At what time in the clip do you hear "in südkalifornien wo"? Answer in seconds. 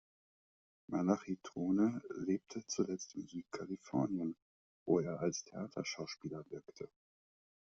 3.13-4.99